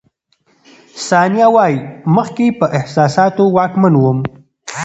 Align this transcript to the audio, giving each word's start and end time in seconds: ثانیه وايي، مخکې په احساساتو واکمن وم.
ثانیه 1.07 1.47
وايي، 1.55 1.77
مخکې 2.15 2.45
په 2.59 2.65
احساساتو 2.77 3.43
واکمن 3.55 3.93
وم. 3.97 4.19